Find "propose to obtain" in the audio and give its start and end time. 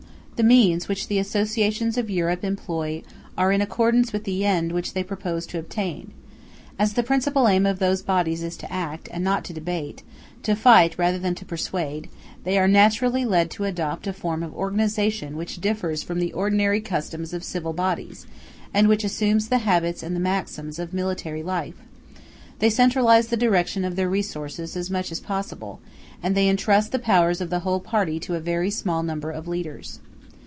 5.03-6.13